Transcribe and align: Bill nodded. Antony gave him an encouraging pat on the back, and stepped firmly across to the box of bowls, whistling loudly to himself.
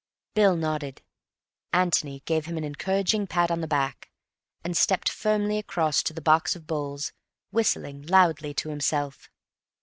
Bill 0.33 0.55
nodded. 0.55 1.03
Antony 1.73 2.21
gave 2.21 2.47
him 2.47 2.57
an 2.57 2.63
encouraging 2.63 3.27
pat 3.27 3.51
on 3.51 3.61
the 3.61 3.67
back, 3.67 4.09
and 4.63 4.75
stepped 4.75 5.09
firmly 5.09 5.59
across 5.59 6.01
to 6.01 6.11
the 6.15 6.21
box 6.21 6.55
of 6.55 6.65
bowls, 6.65 7.13
whistling 7.51 8.01
loudly 8.07 8.51
to 8.55 8.69
himself. 8.69 9.29